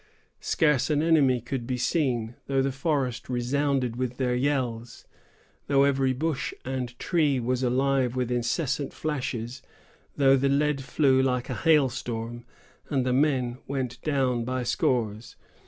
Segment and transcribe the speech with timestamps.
[0.39, 5.05] Scarce an enemy could be seen, though the forest resounded with their yells;
[5.67, 9.61] though every bush and tree was alive with incessant flashes;
[10.17, 12.45] though the lead flew like a hailstorm,
[12.89, 15.35] and the men went down by scores.